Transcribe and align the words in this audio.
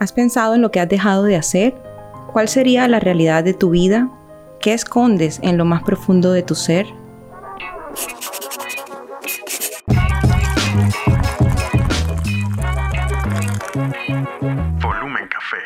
¿Has 0.00 0.12
pensado 0.12 0.54
en 0.54 0.62
lo 0.62 0.70
que 0.70 0.80
has 0.80 0.88
dejado 0.88 1.24
de 1.24 1.36
hacer? 1.36 1.74
¿Cuál 2.32 2.48
sería 2.48 2.88
la 2.88 3.00
realidad 3.00 3.44
de 3.44 3.54
tu 3.54 3.70
vida? 3.70 4.10
¿Qué 4.60 4.72
escondes 4.72 5.38
en 5.42 5.58
lo 5.58 5.64
más 5.64 5.82
profundo 5.82 6.32
de 6.32 6.42
tu 6.42 6.54
ser? 6.54 6.86
Volumen 14.80 15.28
Café. 15.28 15.56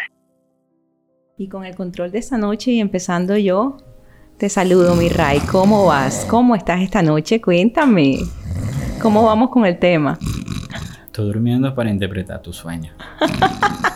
Y 1.39 1.49
con 1.49 1.65
el 1.65 1.75
control 1.75 2.11
de 2.11 2.19
esta 2.19 2.37
noche 2.37 2.73
y 2.73 2.81
empezando 2.81 3.37
yo, 3.37 3.79
te 4.39 4.49
saludo 4.49 4.95
mi 4.95 5.09
Ray. 5.09 5.41
¿Cómo 5.41 5.87
vas? 5.87 6.27
¿Cómo 6.29 6.55
estás 6.55 6.81
esta 6.81 7.03
noche? 7.03 7.41
Cuéntame. 7.41 8.19
¿Cómo 9.01 9.25
vamos 9.25 9.51
con 9.51 9.65
el 9.65 9.79
tema? 9.79 10.19
Estoy 11.07 11.27
durmiendo 11.27 11.75
para 11.75 11.91
interpretar 11.91 12.43
tu 12.43 12.53
sueño. 12.53 12.93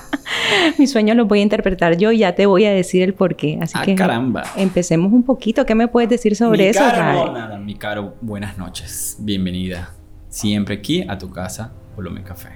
Mis 0.79 0.91
sueños 0.91 1.17
los 1.17 1.27
voy 1.29 1.41
a 1.41 1.43
interpretar 1.43 1.97
yo 1.97 2.13
y 2.13 2.19
ya 2.19 2.35
te 2.35 2.47
voy 2.47 2.65
a 2.65 2.73
decir 2.73 3.03
el 3.03 3.15
porqué. 3.15 3.59
Así 3.61 3.75
ah, 3.77 3.83
que 3.85 3.95
caramba. 3.95 4.43
empecemos 4.57 5.13
un 5.13 5.23
poquito. 5.23 5.65
¿Qué 5.67 5.75
me 5.75 5.89
puedes 5.89 6.11
decir 6.11 6.37
sobre 6.37 6.65
mi 6.65 6.69
eso, 6.69 6.81
caro, 6.81 6.99
Ray? 6.99 7.17
no, 7.17 7.33
nada, 7.33 7.59
mi 7.59 7.75
caro, 7.75 8.15
buenas 8.21 8.59
noches. 8.59 9.17
Bienvenida 9.21 9.95
siempre 10.29 10.77
aquí 10.77 11.05
a 11.09 11.19
tu 11.19 11.31
casa, 11.31 11.73
Volumen 11.97 12.23
Café. 12.23 12.51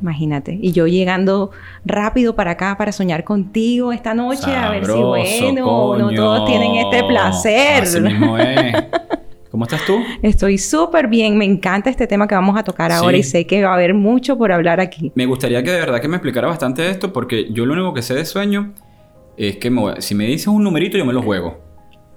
Imagínate. 0.00 0.58
Y 0.60 0.72
yo 0.72 0.86
llegando 0.86 1.50
rápido 1.84 2.34
para 2.34 2.52
acá 2.52 2.76
para 2.78 2.90
soñar 2.90 3.24
contigo 3.24 3.92
esta 3.92 4.14
noche, 4.14 4.50
a 4.54 4.70
ver 4.70 4.84
si 4.84 4.92
Sabroso, 4.92 5.08
bueno, 5.08 5.98
no 5.98 6.06
coño. 6.06 6.16
todos 6.16 6.46
tienen 6.46 6.76
este 6.76 7.04
placer. 7.04 7.82
Así 7.82 8.00
mismo 8.00 8.38
es. 8.38 8.74
¿Cómo 9.50 9.64
estás 9.64 9.84
tú? 9.84 9.98
Estoy 10.22 10.58
súper 10.58 11.08
bien, 11.08 11.36
me 11.36 11.44
encanta 11.44 11.90
este 11.90 12.06
tema 12.06 12.28
que 12.28 12.34
vamos 12.36 12.56
a 12.56 12.62
tocar 12.62 12.92
ahora 12.92 13.14
Sí. 13.16 13.20
y 13.20 13.22
sé 13.24 13.46
que 13.46 13.62
va 13.64 13.70
a 13.70 13.74
haber 13.74 13.94
mucho 13.94 14.38
por 14.38 14.52
hablar 14.52 14.78
aquí. 14.80 15.10
Me 15.16 15.26
gustaría 15.26 15.62
que 15.64 15.72
de 15.72 15.80
verdad 15.80 16.00
que 16.00 16.06
me 16.08 16.16
explicara 16.16 16.46
bastante 16.46 16.88
esto 16.88 17.12
porque 17.12 17.50
yo 17.52 17.66
lo 17.66 17.72
único 17.74 17.92
que 17.92 18.02
sé 18.02 18.14
de 18.14 18.24
sueño 18.24 18.72
es 19.36 19.56
que 19.56 19.70
me 19.70 20.00
si 20.00 20.14
me 20.14 20.26
dices 20.26 20.46
un 20.46 20.62
numerito 20.62 20.96
yo 20.96 21.04
me 21.04 21.12
lo 21.12 21.22
juego. 21.22 21.68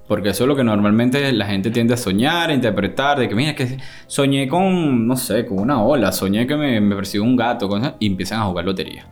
Porque 0.06 0.28
eso 0.28 0.44
es 0.44 0.48
lo 0.48 0.54
que 0.54 0.62
normalmente 0.62 1.32
la 1.32 1.46
gente 1.46 1.70
tiende 1.70 1.94
a 1.94 1.96
soñar, 1.96 2.50
a 2.50 2.54
interpretar, 2.54 3.18
de 3.18 3.26
que 3.26 3.34
mira, 3.34 3.54
que 3.54 3.78
soñé 4.06 4.46
con, 4.46 5.06
no 5.06 5.16
sé, 5.16 5.46
con 5.46 5.58
una 5.58 5.82
ola, 5.82 6.12
soñé 6.12 6.46
que 6.46 6.56
me, 6.56 6.78
me 6.78 6.94
persiguió 6.94 7.24
un 7.24 7.36
gato, 7.36 7.68
cosas, 7.70 7.94
y 7.98 8.08
empiezan 8.08 8.40
a 8.40 8.44
jugar 8.44 8.66
lotería. 8.66 9.06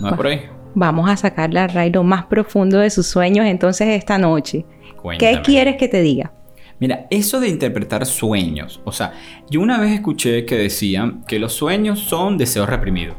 ¿No 0.00 0.08
es 0.10 0.14
por 0.14 0.28
ahí? 0.28 0.42
Vamos 0.76 1.10
a 1.10 1.16
sacarle 1.16 1.58
a 1.58 1.66
Ray 1.66 1.90
lo 1.90 2.04
más 2.04 2.24
profundo 2.26 2.78
de 2.78 2.88
sus 2.88 3.08
sueños 3.08 3.46
entonces 3.46 3.88
esta 3.88 4.16
noche. 4.16 4.64
Cuéntame. 5.02 5.32
¿Qué 5.32 5.42
quieres 5.42 5.76
que 5.76 5.88
te 5.88 6.00
diga? 6.02 6.32
Mira, 6.80 7.06
eso 7.10 7.40
de 7.40 7.48
interpretar 7.48 8.06
sueños, 8.06 8.80
o 8.84 8.92
sea, 8.92 9.12
yo 9.50 9.60
una 9.60 9.78
vez 9.78 9.92
escuché 9.92 10.44
que 10.44 10.56
decían 10.56 11.24
que 11.26 11.38
los 11.38 11.52
sueños 11.52 11.98
son 11.98 12.38
deseos 12.38 12.68
reprimidos. 12.68 13.16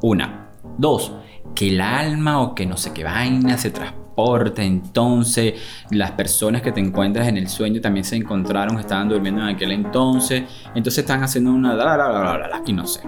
Una. 0.00 0.50
Dos, 0.78 1.12
que 1.54 1.68
el 1.68 1.80
alma 1.80 2.40
o 2.40 2.54
que 2.54 2.66
no 2.66 2.76
sé 2.76 2.92
qué 2.92 3.04
vaina 3.04 3.58
se 3.58 3.70
transporta, 3.70 4.62
entonces 4.62 5.54
las 5.90 6.12
personas 6.12 6.62
que 6.62 6.72
te 6.72 6.80
encuentras 6.80 7.28
en 7.28 7.36
el 7.36 7.48
sueño 7.48 7.80
también 7.80 8.04
se 8.04 8.16
encontraron, 8.16 8.78
estaban 8.78 9.08
durmiendo 9.08 9.42
en 9.42 9.48
aquel 9.48 9.72
entonces, 9.72 10.44
entonces 10.74 10.98
están 10.98 11.22
haciendo 11.22 11.52
una... 11.52 11.74
la, 11.74 11.84
la, 11.84 11.96
la, 11.96 12.38
la, 12.38 12.48
la, 12.48 12.62
y 12.66 12.72
no 12.72 12.86
sé. 12.86 13.00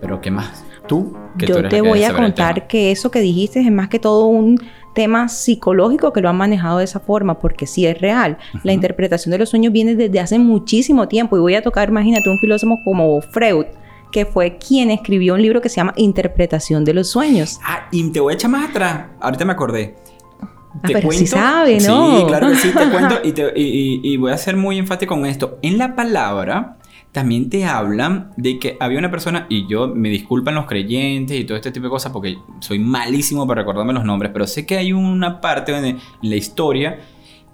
Pero 0.00 0.20
¿qué 0.20 0.30
más? 0.30 0.64
Tú, 0.86 1.16
que 1.38 1.46
tú 1.46 1.52
Yo 1.54 1.58
eres 1.60 1.70
te 1.70 1.80
voy 1.80 2.04
a 2.04 2.14
contar 2.14 2.66
que 2.66 2.90
eso 2.90 3.10
que 3.10 3.20
dijiste 3.20 3.60
es 3.60 3.72
más 3.72 3.88
que 3.88 3.98
todo 3.98 4.26
un 4.26 4.60
tema 4.96 5.28
psicológico 5.28 6.12
que 6.12 6.22
lo 6.22 6.28
han 6.30 6.36
manejado 6.38 6.78
de 6.78 6.84
esa 6.84 6.98
forma, 7.00 7.38
porque 7.38 7.66
sí 7.66 7.84
es 7.86 8.00
real. 8.00 8.38
La 8.64 8.72
interpretación 8.72 9.30
de 9.30 9.38
los 9.38 9.50
sueños 9.50 9.72
viene 9.72 9.94
desde 9.94 10.18
hace 10.18 10.38
muchísimo 10.38 11.06
tiempo 11.06 11.36
y 11.36 11.40
voy 11.40 11.54
a 11.54 11.62
tocar, 11.62 11.90
imagínate, 11.90 12.28
un 12.30 12.38
filósofo 12.38 12.80
como 12.82 13.20
Freud, 13.20 13.66
que 14.10 14.24
fue 14.24 14.56
quien 14.56 14.90
escribió 14.90 15.34
un 15.34 15.42
libro 15.42 15.60
que 15.60 15.68
se 15.68 15.76
llama 15.76 15.92
Interpretación 15.96 16.84
de 16.86 16.94
los 16.94 17.10
sueños. 17.10 17.60
Ah, 17.62 17.88
y 17.92 18.10
te 18.10 18.20
voy 18.20 18.32
a 18.32 18.34
echar 18.36 18.50
más 18.50 18.70
atrás. 18.70 19.08
Ahorita 19.20 19.44
me 19.44 19.52
acordé. 19.52 19.94
Ah, 20.40 20.80
pero 20.82 21.10
sí 21.12 21.26
sabe, 21.26 21.78
¿no? 21.86 22.18
Sí, 22.20 22.24
claro 22.26 22.48
que 22.48 22.56
sí, 22.56 22.70
te 22.70 22.88
cuento. 22.90 23.16
Y, 23.24 23.32
te- 23.32 23.52
y- 23.54 24.00
y- 24.02 24.12
y 24.12 24.16
voy 24.16 24.32
a 24.32 24.38
ser 24.38 24.56
muy 24.56 24.78
enfático 24.78 25.14
con 25.14 25.26
esto. 25.26 25.58
En 25.62 25.76
la 25.78 25.94
palabra 25.94 26.78
también 27.16 27.48
te 27.48 27.64
hablan 27.64 28.32
de 28.36 28.58
que 28.58 28.76
había 28.78 28.98
una 28.98 29.10
persona, 29.10 29.46
y 29.48 29.66
yo 29.66 29.88
me 29.88 30.10
disculpan 30.10 30.54
los 30.54 30.66
creyentes 30.66 31.40
y 31.40 31.44
todo 31.44 31.56
este 31.56 31.70
tipo 31.70 31.84
de 31.84 31.90
cosas 31.90 32.12
porque 32.12 32.36
soy 32.60 32.78
malísimo 32.78 33.46
para 33.46 33.62
recordarme 33.62 33.94
los 33.94 34.04
nombres, 34.04 34.32
pero 34.34 34.46
sé 34.46 34.66
que 34.66 34.76
hay 34.76 34.92
una 34.92 35.40
parte 35.40 35.74
en 35.74 35.98
la 36.20 36.36
historia 36.36 36.98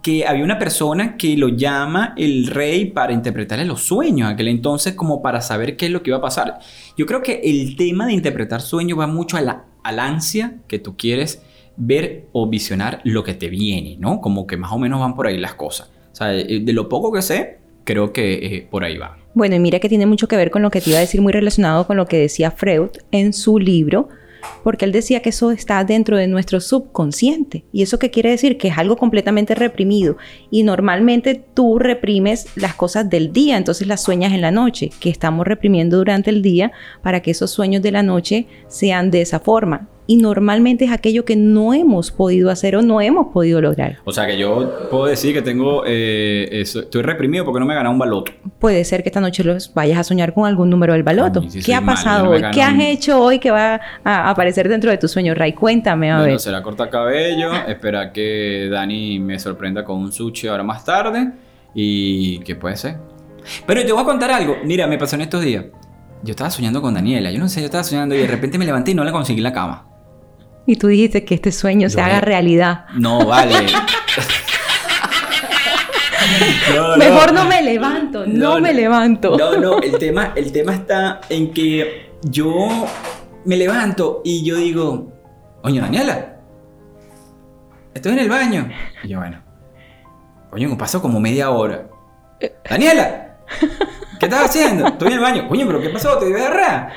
que 0.02 0.26
había 0.26 0.42
una 0.42 0.58
persona 0.58 1.16
que 1.16 1.36
lo 1.36 1.50
llama 1.50 2.12
el 2.16 2.48
rey 2.48 2.86
para 2.86 3.12
interpretarle 3.12 3.64
los 3.64 3.84
sueños 3.84 4.32
aquel 4.32 4.48
entonces 4.48 4.94
como 4.94 5.22
para 5.22 5.40
saber 5.40 5.76
qué 5.76 5.86
es 5.86 5.92
lo 5.92 6.02
que 6.02 6.10
iba 6.10 6.18
a 6.18 6.22
pasar. 6.22 6.58
Yo 6.98 7.06
creo 7.06 7.22
que 7.22 7.40
el 7.44 7.76
tema 7.76 8.06
de 8.06 8.14
interpretar 8.14 8.62
sueños 8.62 8.98
va 8.98 9.06
mucho 9.06 9.36
a 9.36 9.42
la, 9.42 9.66
al 9.84 10.00
ansia 10.00 10.56
que 10.66 10.80
tú 10.80 10.96
quieres 10.96 11.40
ver 11.76 12.26
o 12.32 12.48
visionar 12.48 13.00
lo 13.04 13.22
que 13.22 13.34
te 13.34 13.48
viene, 13.48 13.96
¿no? 14.00 14.20
Como 14.20 14.44
que 14.44 14.56
más 14.56 14.72
o 14.72 14.78
menos 14.78 14.98
van 14.98 15.14
por 15.14 15.28
ahí 15.28 15.38
las 15.38 15.54
cosas. 15.54 15.88
O 16.12 16.16
sea, 16.16 16.34
eh, 16.34 16.58
de 16.64 16.72
lo 16.72 16.88
poco 16.88 17.12
que 17.12 17.22
sé, 17.22 17.61
creo 17.84 18.12
que 18.12 18.34
eh, 18.34 18.66
por 18.70 18.84
ahí 18.84 18.98
va. 18.98 19.18
Bueno, 19.34 19.56
y 19.56 19.58
mira 19.58 19.78
que 19.78 19.88
tiene 19.88 20.06
mucho 20.06 20.28
que 20.28 20.36
ver 20.36 20.50
con 20.50 20.62
lo 20.62 20.70
que 20.70 20.80
te 20.80 20.90
iba 20.90 20.98
a 20.98 21.02
decir, 21.02 21.20
muy 21.22 21.32
relacionado 21.32 21.86
con 21.86 21.96
lo 21.96 22.06
que 22.06 22.18
decía 22.18 22.50
Freud 22.50 22.90
en 23.10 23.32
su 23.32 23.58
libro, 23.58 24.08
porque 24.62 24.84
él 24.84 24.92
decía 24.92 25.20
que 25.20 25.30
eso 25.30 25.50
está 25.50 25.82
dentro 25.84 26.16
de 26.16 26.26
nuestro 26.26 26.60
subconsciente. 26.60 27.64
¿Y 27.72 27.82
eso 27.82 27.98
qué 27.98 28.10
quiere 28.10 28.30
decir? 28.30 28.58
Que 28.58 28.68
es 28.68 28.78
algo 28.78 28.96
completamente 28.96 29.54
reprimido. 29.54 30.16
Y 30.50 30.64
normalmente 30.64 31.42
tú 31.54 31.78
reprimes 31.78 32.46
las 32.56 32.74
cosas 32.74 33.08
del 33.08 33.32
día, 33.32 33.56
entonces 33.56 33.86
las 33.86 34.02
sueñas 34.02 34.32
en 34.32 34.40
la 34.40 34.50
noche, 34.50 34.90
que 35.00 35.10
estamos 35.10 35.46
reprimiendo 35.46 35.96
durante 35.96 36.30
el 36.30 36.42
día 36.42 36.72
para 37.02 37.20
que 37.20 37.30
esos 37.30 37.50
sueños 37.50 37.82
de 37.82 37.92
la 37.92 38.02
noche 38.02 38.46
sean 38.68 39.10
de 39.10 39.22
esa 39.22 39.40
forma. 39.40 39.88
Y 40.04 40.16
normalmente 40.16 40.84
es 40.84 40.90
aquello 40.90 41.24
que 41.24 41.36
no 41.36 41.72
hemos 41.74 42.10
podido 42.10 42.50
hacer 42.50 42.74
o 42.74 42.82
no 42.82 43.00
hemos 43.00 43.28
podido 43.32 43.60
lograr. 43.60 43.98
O 44.04 44.10
sea, 44.12 44.26
que 44.26 44.36
yo 44.36 44.88
puedo 44.90 45.06
decir 45.06 45.32
que 45.32 45.42
tengo, 45.42 45.84
eh, 45.86 46.48
estoy 46.50 47.02
reprimido 47.02 47.44
porque 47.44 47.60
no 47.60 47.66
me 47.66 47.72
he 47.72 47.76
ganado 47.76 47.92
un 47.92 48.00
baloto. 48.00 48.32
Puede 48.58 48.84
ser 48.84 49.04
que 49.04 49.10
esta 49.10 49.20
noche 49.20 49.44
los 49.44 49.72
vayas 49.74 49.98
a 50.00 50.04
soñar 50.04 50.34
con 50.34 50.44
algún 50.46 50.68
número 50.70 50.92
del 50.94 51.04
baloto. 51.04 51.42
¿Qué 51.64 51.72
ha 51.74 51.80
pasado 51.82 52.24
no 52.24 52.30
hoy? 52.32 52.42
¿Qué 52.52 52.60
has 52.62 52.74
un- 52.74 52.80
hecho 52.80 53.20
hoy 53.22 53.38
que 53.38 53.52
va 53.52 53.80
a 54.04 54.28
aparecer 54.28 54.68
dentro 54.68 54.90
de 54.90 54.98
tu 54.98 55.06
sueño, 55.06 55.34
Ray? 55.34 55.52
Cuéntame, 55.52 56.10
a 56.10 56.16
Bueno, 56.16 56.32
ver. 56.32 56.40
será 56.40 56.62
corta 56.62 56.90
cabello, 56.90 57.52
espera 57.68 58.12
que 58.12 58.68
Dani 58.70 59.20
me 59.20 59.38
sorprenda 59.38 59.84
con 59.84 59.98
un 59.98 60.10
sushi 60.12 60.48
ahora 60.48 60.64
más 60.64 60.84
tarde 60.84 61.30
y 61.74 62.40
qué 62.40 62.56
puede 62.56 62.76
ser. 62.76 62.96
Pero 63.66 63.84
te 63.86 63.92
voy 63.92 64.02
a 64.02 64.04
contar 64.04 64.32
algo, 64.32 64.56
mira, 64.64 64.86
me 64.88 64.98
pasó 64.98 65.14
en 65.16 65.22
estos 65.22 65.42
días. 65.42 65.64
Yo 66.24 66.30
estaba 66.32 66.50
soñando 66.50 66.82
con 66.82 66.94
Daniela, 66.94 67.30
yo 67.30 67.38
no 67.38 67.48
sé, 67.48 67.60
yo 67.60 67.66
estaba 67.66 67.82
soñando 67.84 68.14
y 68.14 68.18
de 68.18 68.26
repente 68.26 68.58
me 68.58 68.64
levanté 68.64 68.90
y 68.92 68.94
no 68.94 69.04
la 69.04 69.10
conseguí 69.12 69.38
en 69.38 69.44
la 69.44 69.52
cama. 69.52 69.86
Y 70.66 70.76
tú 70.76 70.86
dijiste 70.88 71.24
que 71.24 71.34
este 71.34 71.50
sueño 71.52 71.90
se 71.90 72.00
haga 72.00 72.16
me- 72.16 72.20
realidad. 72.20 72.84
No, 72.94 73.26
vale. 73.26 73.54
No, 76.74 76.88
no. 76.92 76.96
Mejor 76.96 77.32
no 77.32 77.44
me 77.44 77.62
levanto, 77.62 78.24
no, 78.26 78.60
me 78.60 78.72
levanto. 78.72 79.36
No, 79.36 79.56
no, 79.58 79.78
el 79.80 79.98
tema, 79.98 80.32
el 80.36 80.52
tema 80.52 80.74
está 80.74 81.20
en 81.28 81.52
que 81.52 82.12
yo 82.22 82.86
me 83.44 83.56
levanto 83.56 84.22
y 84.24 84.44
yo 84.44 84.56
digo, 84.56 85.12
oye, 85.62 85.80
Daniela, 85.80 86.36
estoy 87.92 88.12
en 88.12 88.18
el 88.20 88.28
baño. 88.28 88.70
Y 89.02 89.08
yo, 89.08 89.18
bueno, 89.18 89.42
coño, 90.50 90.68
me 90.68 90.76
pasó 90.76 91.02
como 91.02 91.20
media 91.20 91.50
hora. 91.50 91.88
Daniela, 92.68 93.36
¿qué 94.18 94.26
estás 94.26 94.44
haciendo? 94.46 94.86
Estoy 94.86 95.08
en 95.08 95.14
el 95.14 95.20
baño. 95.20 95.48
Coño, 95.48 95.66
pero 95.66 95.80
¿qué 95.80 95.88
pasó? 95.90 96.16
¿Te 96.18 96.26
dio 96.26 96.36
diarrea? 96.36 96.92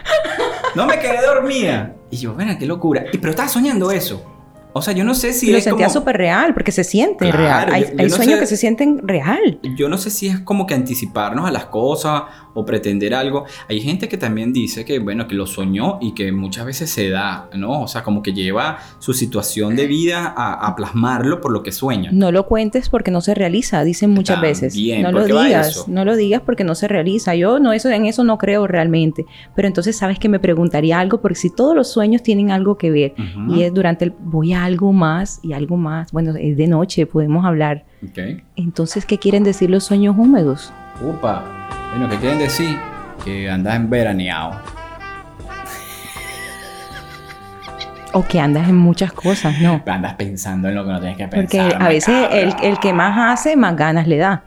No 0.76 0.86
me 0.86 1.00
quedé 1.00 1.26
dormida. 1.26 1.94
Y 2.16 2.18
yo, 2.18 2.34
bueno, 2.34 2.56
qué 2.58 2.66
locura. 2.66 3.04
Y, 3.12 3.18
pero 3.18 3.32
estaba 3.32 3.50
soñando 3.50 3.92
eso. 3.92 4.24
O 4.72 4.82
sea, 4.82 4.94
yo 4.94 5.04
no 5.06 5.14
sé 5.16 5.32
si 5.34 5.52
lo 5.52 5.58
es 5.58 5.64
sentía 5.66 5.88
como... 5.88 6.00
súper 6.00 6.18
real, 6.18 6.54
porque 6.54 6.72
se 6.72 6.84
siente 6.84 7.30
Claro, 7.30 7.38
real. 7.38 7.74
Hay, 7.74 7.84
hay 7.98 8.08
no 8.10 8.16
sueños 8.16 8.36
sé- 8.36 8.40
que 8.42 8.46
se 8.48 8.58
sienten 8.58 9.08
real. 9.08 9.60
Yo 9.76 9.88
no 9.90 9.98
sé 9.98 10.10
si 10.10 10.28
es 10.28 10.40
como 10.42 10.66
que 10.66 10.74
anticiparnos 10.74 11.48
a 11.48 11.52
las 11.52 11.66
cosas 11.66 12.24
o 12.56 12.66
pretender 12.66 13.14
algo. 13.14 13.46
Hay 13.70 13.82
gente 13.82 14.10
que 14.10 14.18
también 14.18 14.52
dice 14.52 14.84
que, 14.84 14.98
bueno, 14.98 15.28
que 15.28 15.36
lo 15.36 15.46
soñó 15.46 16.00
y 16.02 16.14
que 16.14 16.32
muchas 16.32 16.66
veces 16.66 16.90
se 16.90 17.10
da, 17.10 17.50
¿no? 17.54 17.82
O 17.82 17.88
sea, 17.88 18.02
como 18.02 18.24
que 18.24 18.34
lleva 18.34 18.80
su 18.98 19.14
situación 19.14 19.76
de 19.76 19.86
vida 19.86 20.34
a, 20.36 20.66
a 20.66 20.76
plasmarlo 20.76 21.42
por 21.42 21.52
lo 21.52 21.62
que 21.62 21.72
sueña. 21.72 22.10
No 22.12 22.32
lo 22.32 22.48
cuentes 22.48 22.90
porque 22.90 23.12
no 23.12 23.22
se 23.22 23.36
realiza, 23.36 23.84
dicen 23.84 24.10
muchas 24.10 24.42
veces. 24.42 24.76
No 24.76 25.12
¿por 25.12 25.30
lo 25.30 25.44
digas, 25.44 25.88
no 25.88 26.06
lo 26.06 26.16
digas 26.16 26.42
porque 26.44 26.64
no 26.64 26.74
se 26.74 26.88
realiza. 26.88 27.36
Yo 27.36 27.60
no 27.60 27.74
eso 27.74 27.90
en 27.90 28.06
eso 28.06 28.24
no 28.24 28.38
creo 28.38 28.66
realmente. 28.68 29.26
Pero 29.56 29.68
entonces 29.68 29.98
sabes 29.98 30.18
que 30.18 30.30
me 30.30 30.40
preguntaría 30.40 31.00
algo 31.00 31.22
porque 31.22 31.36
si 31.36 31.50
todos 31.50 31.76
los 31.76 31.92
sueños 31.92 32.24
tienen 32.24 32.52
algo 32.52 32.78
que 32.78 32.90
ver 32.90 33.14
y 33.50 33.64
es 33.64 33.74
durante 33.74 34.06
el 34.06 34.14
voy 34.18 34.54
a 34.54 34.64
algo 34.64 34.94
más 34.94 35.40
y 35.44 35.54
algo 35.54 35.78
más, 35.78 36.12
bueno, 36.12 36.34
es 36.40 36.58
de 36.58 36.68
noche, 36.68 37.06
podemos 37.06 37.46
hablar. 37.46 37.86
Entonces, 38.56 39.06
¿qué 39.06 39.18
quieren 39.18 39.44
decir 39.44 39.70
los 39.70 39.84
sueños 39.84 40.16
húmedos? 40.18 40.72
Upa. 41.02 41.44
Bueno, 41.98 42.10
¿qué 42.10 42.18
quieren 42.18 42.40
decir? 42.40 42.78
Que 43.24 43.50
andas 43.50 43.74
en 43.78 43.90
veraneado. 43.90 44.60
O 48.12 48.22
que 48.22 48.38
andas 48.38 48.68
en 48.68 48.76
muchas 48.76 49.14
cosas, 49.14 49.58
¿no? 49.62 49.82
Andas 49.86 50.16
pensando 50.16 50.68
en 50.68 50.76
lo 50.76 50.86
que 50.86 50.92
no 50.92 51.00
tienes 51.00 51.18
que 51.18 51.28
pensar. 51.30 51.70
Porque 51.70 51.86
a 51.86 51.88
veces 51.88 52.28
el, 52.34 52.54
el 52.62 52.80
que 52.80 52.92
más 52.92 53.40
hace, 53.40 53.56
más 53.56 53.78
ganas 53.78 54.08
le 54.08 54.18
da. 54.18 54.44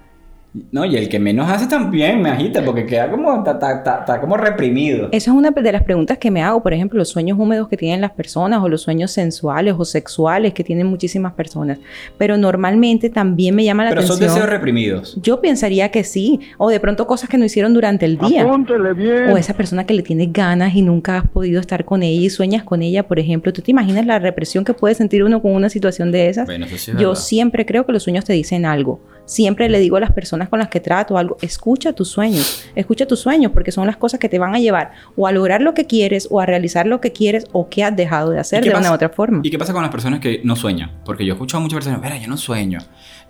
No, 0.73 0.85
y 0.85 0.97
el 0.97 1.09
que 1.09 1.19
menos 1.19 1.51
hace 1.51 1.67
también 1.67 2.23
me 2.23 2.31
agita 2.31 2.65
porque 2.65 2.87
queda 2.87 3.11
como, 3.11 3.45
está, 3.47 4.21
como 4.21 4.37
reprimido. 4.37 5.09
Esa 5.13 5.31
es 5.31 5.37
una 5.37 5.51
de 5.51 5.73
las 5.73 5.83
preguntas 5.83 6.17
que 6.19 6.31
me 6.31 6.43
hago, 6.43 6.63
por 6.63 6.73
ejemplo, 6.73 6.99
los 6.99 7.11
sueños 7.11 7.39
húmedos 7.39 7.69
que 7.69 7.77
tienen 7.77 8.01
las 8.01 8.13
personas 8.13 8.63
o 8.63 8.69
los 8.69 8.83
sueños 8.83 9.11
sensuales 9.11 9.75
o 9.77 9.85
sexuales 9.85 10.55
que 10.55 10.65
tienen 10.65 10.87
muchísimas 10.87 11.35
personas. 11.35 11.79
Pero 12.17 12.39
normalmente 12.39 13.11
también 13.11 13.55
me 13.55 13.65
llama 13.65 13.85
la 13.85 13.91
atención. 13.91 14.19
Pero 14.19 14.29
son 14.31 14.37
deseos 14.37 14.51
reprimidos. 14.51 15.19
Yo 15.23 15.41
pensaría 15.41 15.91
que 15.91 16.03
sí. 16.03 16.41
O 16.57 16.71
de 16.71 16.81
pronto 16.81 17.07
cosas 17.07 17.29
que 17.29 17.37
no 17.37 17.45
hicieron 17.45 17.75
durante 17.75 18.07
el 18.07 18.17
día. 18.17 18.45
bien. 18.97 19.31
O 19.31 19.37
esa 19.37 19.55
persona 19.55 19.85
que 19.85 19.95
le 19.95 20.03
tiene 20.03 20.27
ganas 20.27 20.75
y 20.75 20.83
nunca 20.83 21.19
has 21.19 21.29
podido 21.29 21.61
estar 21.61 21.85
con 21.85 22.03
ella 22.03 22.23
y 22.23 22.31
sueñas 22.31 22.63
con 22.63 22.83
ella, 22.83 23.07
por 23.07 23.19
ejemplo. 23.19 23.53
¿Tú 23.53 23.61
te 23.61 23.71
imaginas 23.71 24.07
la 24.07 24.19
represión 24.19 24.65
que 24.65 24.73
puede 24.73 24.95
sentir 24.95 25.23
uno 25.25 25.43
con 25.43 25.53
una 25.53 25.69
situación 25.69 26.11
de 26.11 26.29
esas? 26.29 26.47
Bueno, 26.47 26.67
eso 26.67 26.79
sí 26.79 26.93
Yo 26.99 27.15
siempre 27.15 27.67
creo 27.67 27.85
que 27.85 27.93
los 27.93 28.03
sueños 28.03 28.25
te 28.25 28.33
dicen 28.33 28.65
algo. 28.65 29.01
Siempre 29.27 29.69
le 29.69 29.79
digo 29.79 29.99
a 29.99 30.01
las 30.01 30.13
personas 30.13 30.38
con 30.47 30.61
las 30.61 30.69
que 30.69 30.79
trato 30.79 31.19
algo, 31.19 31.37
escucha 31.41 31.93
tus 31.93 32.09
sueños, 32.09 32.65
escucha 32.77 33.07
tus 33.07 33.19
sueños 33.21 33.51
porque 33.53 33.73
son 33.73 33.87
las 33.87 33.97
cosas 33.97 34.21
que 34.21 34.29
te 34.29 34.39
van 34.39 34.55
a 34.55 34.59
llevar 34.59 34.93
o 35.17 35.27
a 35.27 35.33
lograr 35.33 35.61
lo 35.61 35.75
que 35.75 35.87
quieres 35.87 36.29
o 36.31 36.41
a 36.41 36.47
realizar 36.47 36.87
lo 36.87 37.01
que 37.01 37.13
quieres 37.13 37.47
o 37.53 37.69
que 37.69 37.83
has 37.83 37.97
dejado 37.97 38.31
de 38.31 38.39
hacer 38.39 38.63
de 38.63 38.71
una 38.71 38.93
u 38.93 38.95
otra 38.95 39.09
forma. 39.09 39.41
¿Y 39.43 39.51
qué 39.51 39.59
pasa 39.59 39.73
con 39.73 39.83
las 39.83 39.91
personas 39.91 40.21
que 40.21 40.41
no 40.45 40.55
sueñan? 40.55 40.93
Porque 41.05 41.25
yo 41.25 41.33
he 41.33 41.35
escuchado 41.35 41.59
a 41.59 41.63
muchas 41.63 41.79
personas, 41.79 42.01
mira, 42.01 42.19
yo 42.19 42.29
no 42.29 42.37
sueño, 42.37 42.79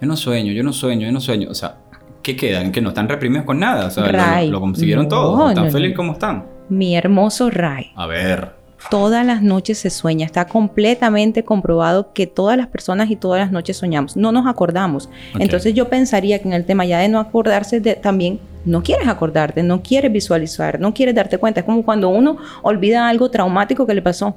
yo 0.01 0.07
no 0.07 0.17
sueño, 0.17 0.53
yo 0.53 0.63
no 0.63 0.73
sueño, 0.73 1.07
yo 1.07 1.13
no 1.13 1.21
sueño. 1.21 1.49
O 1.51 1.55
sea, 1.55 1.77
¿qué 2.23 2.37
quedan? 2.37 2.73
Que 2.73 2.83
no 2.83 2.91
están 2.91 3.09
reprimidos 3.09 3.47
con 3.47 3.59
nada. 3.59 3.87
O 3.87 3.91
sea, 3.91 4.43
lo, 4.45 4.61
consiguieron 4.61 5.09
todo. 5.09 5.49
Están 5.49 5.71
felices 5.71 5.97
como 5.97 6.13
están. 6.13 6.47
Mi 6.69 6.97
hermoso 6.97 7.49
Ray. 7.49 7.93
A 7.95 8.07
ver 8.07 8.58
todas 8.91 9.27
las 9.27 9.43
noches 9.43 9.79
se 9.79 9.91
sueña. 9.91 10.25
Está 10.25 10.47
completamente 10.47 11.45
comprobado 11.45 12.13
que 12.13 12.27
todas 12.27 12.57
las 12.57 12.69
personas 12.69 13.11
y 13.11 13.17
todas 13.17 13.41
las 13.41 13.53
noches 13.53 13.77
soñamos. 13.77 14.17
No 14.17 14.33
nos 14.33 14.47
acordamos. 14.47 15.09
Entonces 15.39 15.75
yo 15.75 15.89
pensaría 15.89 16.41
que 16.41 16.49
en 16.49 16.55
el 16.55 16.65
tema 16.65 16.85
ya 16.85 16.99
de 17.01 17.09
no 17.09 17.19
acordarse 17.19 17.81
de, 17.81 17.95
también 17.95 18.41
no 18.65 18.83
quieres 18.83 19.09
acordarte, 19.09 19.63
no 19.63 19.83
quieres 19.83 20.13
visualizar, 20.13 20.81
no 20.81 20.95
quieres 20.95 21.15
darte 21.15 21.39
cuenta. 21.39 21.61
Es 21.61 21.67
como 21.67 21.85
cuando 21.85 22.09
uno 22.09 22.39
olvida 22.63 23.09
algo 23.09 23.31
traumático 23.31 23.87
que 23.87 23.95
le 23.95 24.03
pasó. 24.03 24.37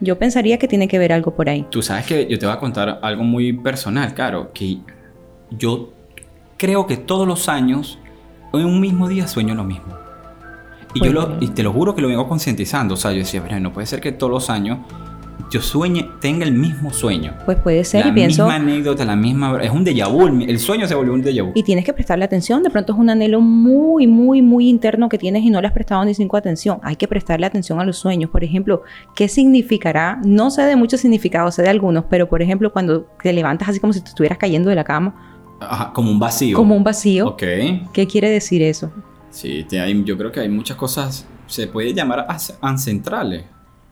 Yo 0.00 0.18
pensaría 0.18 0.58
que 0.58 0.68
tiene 0.68 0.88
que 0.88 0.98
ver 0.98 1.12
algo 1.12 1.34
por 1.34 1.48
ahí. 1.48 1.66
Tú 1.70 1.80
sabes 1.82 2.06
que 2.06 2.26
yo 2.26 2.38
te 2.38 2.46
voy 2.46 2.54
a 2.54 2.58
contar 2.58 2.98
algo 3.00 3.22
muy 3.22 3.52
personal, 3.52 4.12
claro, 4.12 4.52
que 4.52 4.78
yo 5.50 5.92
creo 6.56 6.86
que 6.86 6.96
todos 6.96 7.26
los 7.26 7.48
años, 7.48 7.98
en 8.52 8.66
un 8.66 8.80
mismo 8.80 9.08
día 9.08 9.26
sueño 9.26 9.54
lo 9.54 9.64
mismo. 9.64 10.03
Y 10.94 11.04
yo 11.04 11.12
lo, 11.12 11.36
y 11.40 11.48
te 11.48 11.62
lo 11.62 11.72
juro 11.72 11.94
que 11.94 12.00
lo 12.00 12.08
vengo 12.08 12.28
concientizando. 12.28 12.94
O 12.94 12.96
sea, 12.96 13.12
yo 13.12 13.18
decía, 13.18 13.42
pero 13.42 13.58
no 13.60 13.72
puede 13.72 13.86
ser 13.86 14.00
que 14.00 14.12
todos 14.12 14.30
los 14.30 14.50
años 14.50 14.78
yo 15.50 15.60
sueñe, 15.60 16.08
tenga 16.20 16.44
el 16.44 16.52
mismo 16.52 16.92
sueño. 16.92 17.34
Pues 17.44 17.58
puede 17.58 17.84
ser, 17.84 18.04
la 18.06 18.10
y 18.10 18.14
pienso. 18.14 18.46
La 18.46 18.58
misma 18.58 18.72
anécdota, 18.72 19.04
la 19.04 19.16
misma. 19.16 19.58
Es 19.62 19.70
un 19.70 19.84
déjà 19.84 20.10
vu. 20.10 20.26
El 20.26 20.58
sueño 20.58 20.86
se 20.86 20.94
volvió 20.94 21.12
un 21.12 21.22
déjà 21.22 21.44
vu. 21.44 21.52
Y 21.54 21.62
tienes 21.62 21.84
que 21.84 21.92
prestarle 21.92 22.24
atención. 22.24 22.62
De 22.62 22.70
pronto 22.70 22.92
es 22.92 22.98
un 22.98 23.10
anhelo 23.10 23.40
muy, 23.40 24.06
muy, 24.06 24.42
muy 24.42 24.68
interno 24.68 25.08
que 25.08 25.18
tienes 25.18 25.42
y 25.44 25.50
no 25.50 25.60
le 25.60 25.68
has 25.68 25.72
prestado 25.72 26.04
ni 26.04 26.14
cinco 26.14 26.36
atención. 26.36 26.78
Hay 26.82 26.96
que 26.96 27.06
prestarle 27.06 27.46
atención 27.46 27.80
a 27.80 27.84
los 27.84 27.96
sueños. 27.96 28.30
Por 28.30 28.42
ejemplo, 28.42 28.82
¿qué 29.14 29.28
significará? 29.28 30.20
No 30.24 30.50
sé 30.50 30.62
de 30.62 30.76
muchos 30.76 31.00
significados, 31.00 31.54
sé 31.54 31.62
de 31.62 31.68
algunos, 31.68 32.04
pero 32.08 32.28
por 32.28 32.42
ejemplo, 32.42 32.72
cuando 32.72 33.06
te 33.22 33.32
levantas 33.32 33.68
así 33.68 33.80
como 33.80 33.92
si 33.92 34.00
te 34.00 34.08
estuvieras 34.08 34.38
cayendo 34.38 34.70
de 34.70 34.76
la 34.76 34.84
cama. 34.84 35.14
Ajá, 35.60 35.92
como 35.92 36.10
un 36.10 36.18
vacío. 36.18 36.56
Como 36.56 36.74
un 36.74 36.84
vacío. 36.84 37.28
Ok. 37.28 37.42
¿Qué 37.92 38.06
quiere 38.08 38.28
decir 38.28 38.62
eso? 38.62 38.90
Sí, 39.34 39.66
yo 40.04 40.16
creo 40.16 40.30
que 40.30 40.38
hay 40.38 40.48
muchas 40.48 40.76
cosas, 40.76 41.26
se 41.48 41.66
puede 41.66 41.92
llamar 41.92 42.24
ancestrales. 42.60 43.42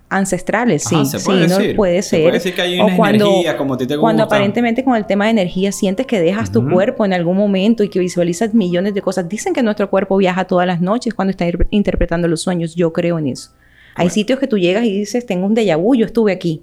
Ancestrales, 0.09 0.85
sí, 0.85 1.05
se 1.05 1.19
puede 1.19 1.49
sí, 1.49 1.55
decir. 1.55 1.71
no 1.71 1.77
puede 1.77 2.03
ser. 2.03 2.19
Se 2.19 2.23
puede 2.23 2.35
decir 2.35 2.55
que 2.55 2.63
hay 2.63 2.81
una 2.81 3.11
energía 3.11 3.57
como 3.57 3.77
te, 3.77 3.87
te 3.87 3.99
Cuando 3.99 4.23
aparentemente 4.23 4.85
con 4.85 4.95
el 4.95 5.05
tema 5.05 5.25
de 5.25 5.33
energía 5.33 5.73
sientes 5.73 6.07
que 6.07 6.21
dejas 6.21 6.53
tu 6.53 6.69
cuerpo 6.69 7.05
en 7.05 7.13
algún 7.13 7.37
momento 7.37 7.83
y 7.83 7.89
que 7.89 7.99
visualizas 7.99 8.55
millones 8.55 8.95
de 8.95 9.03
cosas. 9.03 9.29
Dicen 9.29 9.53
que 9.53 9.65
nuestro 9.65 9.91
cuerpo 9.91 10.17
viaja 10.17 10.45
todas 10.45 10.67
las 10.67 10.81
noches 10.81 11.13
cuando 11.13 11.31
está 11.31 11.47
interpretando 11.71 12.29
los 12.29 12.41
sueños. 12.43 12.77
Yo 12.77 12.93
creo 12.93 13.19
en 13.19 13.29
eso. 13.29 13.51
Hay 13.97 14.11
sitios 14.11 14.39
que 14.39 14.47
tú 14.47 14.59
llegas 14.59 14.85
y 14.85 14.97
dices, 14.97 15.27
tengo 15.27 15.47
un 15.47 15.57
déjà 15.57 15.77
vu, 15.77 15.97
yo 15.97 16.07
estuve 16.07 16.31
aquí. 16.31 16.63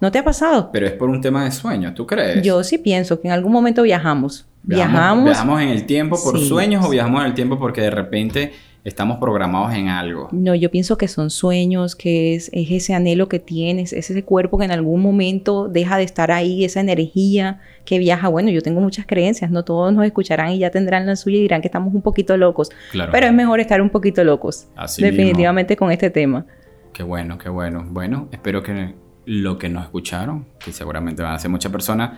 ¿No 0.00 0.12
te 0.12 0.18
ha 0.18 0.24
pasado? 0.24 0.70
Pero 0.72 0.86
es 0.86 0.92
por 0.92 1.08
un 1.08 1.20
tema 1.20 1.44
de 1.44 1.50
sueño, 1.50 1.94
¿tú 1.94 2.06
crees? 2.06 2.42
Yo 2.42 2.62
sí 2.62 2.78
pienso 2.78 3.20
que 3.20 3.28
en 3.28 3.34
algún 3.34 3.52
momento 3.52 3.82
viajamos. 3.82 4.46
Viajamos. 4.62 5.24
¿Viajamos, 5.24 5.62
en 5.62 5.68
el 5.68 5.86
tiempo 5.86 6.18
por 6.22 6.38
sueños 6.40 6.84
o 6.84 6.90
viajamos 6.90 7.20
en 7.20 7.26
el 7.28 7.34
tiempo 7.34 7.58
porque 7.58 7.80
de 7.80 7.90
repente 7.90 8.52
estamos 8.84 9.18
programados 9.18 9.72
en 9.74 9.88
algo? 9.88 10.28
No, 10.32 10.54
yo 10.54 10.70
pienso 10.70 10.98
que 10.98 11.08
son 11.08 11.30
sueños, 11.30 11.96
que 11.96 12.34
es, 12.34 12.50
ese 12.52 12.92
anhelo 12.92 13.28
que 13.28 13.38
tienes, 13.38 13.92
es 13.92 14.10
ese 14.10 14.22
cuerpo 14.24 14.58
que 14.58 14.64
en 14.64 14.72
algún 14.72 15.00
momento 15.00 15.68
deja 15.68 15.96
de 15.96 16.02
estar 16.02 16.30
ahí, 16.30 16.64
esa 16.64 16.80
energía 16.80 17.60
que 17.84 17.98
viaja. 17.98 18.28
Bueno, 18.28 18.50
yo 18.50 18.60
tengo 18.60 18.80
muchas 18.80 19.06
creencias, 19.06 19.50
no 19.50 19.64
todos 19.64 19.94
nos 19.94 20.04
escucharán 20.04 20.50
y 20.50 20.58
ya 20.58 20.70
tendrán 20.70 21.06
la 21.06 21.16
suya 21.16 21.38
y 21.38 21.42
dirán 21.42 21.62
que 21.62 21.68
estamos 21.68 21.94
un 21.94 22.02
poquito 22.02 22.36
locos. 22.36 22.70
Claro. 22.90 23.12
Pero 23.12 23.28
es 23.28 23.32
mejor 23.32 23.60
estar 23.60 23.80
un 23.80 23.90
poquito 23.90 24.24
locos. 24.24 24.66
Así 24.76 25.00
definitivamente 25.00 25.76
con 25.76 25.90
este 25.90 26.10
tema. 26.10 26.44
Qué 26.92 27.02
bueno, 27.02 27.38
qué 27.38 27.48
bueno. 27.48 27.86
Bueno, 27.88 28.28
espero 28.32 28.62
que 28.62 28.94
lo 29.26 29.58
que 29.58 29.68
nos 29.68 29.84
escucharon, 29.84 30.46
que 30.58 30.72
seguramente 30.72 31.22
van 31.22 31.34
a 31.34 31.38
ser 31.38 31.50
muchas 31.50 31.70
personas, 31.70 32.12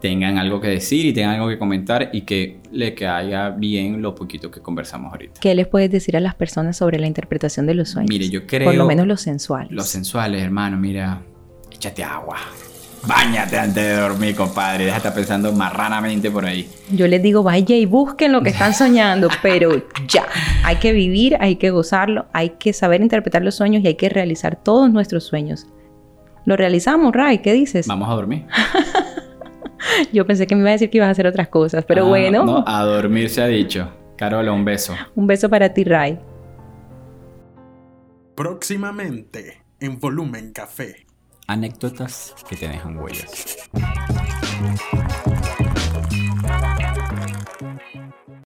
tengan 0.00 0.36
algo 0.36 0.60
que 0.60 0.68
decir 0.68 1.06
y 1.06 1.12
tengan 1.12 1.36
algo 1.36 1.48
que 1.48 1.58
comentar 1.58 2.10
y 2.12 2.22
que 2.22 2.58
le 2.72 2.94
caiga 2.94 3.50
bien 3.50 4.02
lo 4.02 4.14
poquito 4.14 4.50
que 4.50 4.60
conversamos 4.60 5.12
ahorita. 5.12 5.40
¿Qué 5.40 5.54
les 5.54 5.66
puedes 5.66 5.90
decir 5.90 6.16
a 6.16 6.20
las 6.20 6.34
personas 6.34 6.76
sobre 6.76 6.98
la 6.98 7.06
interpretación 7.06 7.66
de 7.66 7.74
los 7.74 7.90
sueños? 7.90 8.10
Mire, 8.10 8.28
yo 8.28 8.46
creo... 8.46 8.66
Por 8.66 8.74
lo 8.74 8.86
menos 8.86 9.06
los 9.06 9.20
sensuales. 9.22 9.72
Los 9.72 9.86
sensuales, 9.86 10.42
hermano, 10.42 10.76
mira, 10.76 11.22
échate 11.70 12.02
agua. 12.02 12.36
Báñate 13.06 13.58
antes 13.58 13.84
de 13.84 13.96
dormir, 13.96 14.36
compadre. 14.36 14.84
Deja 14.84 14.94
de 14.94 14.98
estar 14.98 15.14
pensando 15.14 15.52
marranamente 15.52 16.30
por 16.30 16.44
ahí. 16.44 16.68
Yo 16.90 17.08
les 17.08 17.22
digo, 17.22 17.42
vaya 17.42 17.76
y 17.76 17.86
busquen 17.86 18.32
lo 18.32 18.42
que 18.42 18.50
están 18.50 18.74
soñando, 18.74 19.28
pero 19.42 19.82
ya. 20.06 20.26
Hay 20.64 20.76
que 20.76 20.92
vivir, 20.92 21.36
hay 21.40 21.56
que 21.56 21.70
gozarlo, 21.70 22.26
hay 22.32 22.50
que 22.50 22.72
saber 22.72 23.00
interpretar 23.00 23.42
los 23.42 23.54
sueños 23.54 23.82
y 23.82 23.88
hay 23.88 23.94
que 23.94 24.08
realizar 24.08 24.62
todos 24.62 24.90
nuestros 24.90 25.24
sueños. 25.24 25.66
Lo 26.44 26.56
realizamos, 26.56 27.12
Ray, 27.14 27.38
¿qué 27.38 27.52
dices? 27.52 27.86
Vamos 27.86 28.08
a 28.08 28.14
dormir. 28.14 28.46
Yo 30.12 30.26
pensé 30.26 30.46
que 30.46 30.54
me 30.54 30.60
iba 30.62 30.70
a 30.70 30.72
decir 30.72 30.90
que 30.90 30.98
ibas 30.98 31.08
a 31.08 31.12
hacer 31.12 31.26
otras 31.26 31.48
cosas, 31.48 31.84
pero 31.84 32.04
ah, 32.06 32.08
bueno. 32.08 32.44
No, 32.44 32.64
a 32.66 32.82
dormir 32.84 33.30
se 33.30 33.42
ha 33.42 33.46
dicho. 33.46 33.90
Carola, 34.16 34.52
un 34.52 34.64
beso. 34.64 34.94
Un 35.14 35.26
beso 35.26 35.48
para 35.48 35.72
ti, 35.72 35.84
Ray. 35.84 36.18
Próximamente, 38.34 39.62
en 39.80 39.98
Volumen 39.98 40.52
Café. 40.52 41.06
Anécdotas 41.46 42.34
que 42.48 42.56
te 42.56 42.68
dejan 42.68 42.96
huellas. 42.98 43.70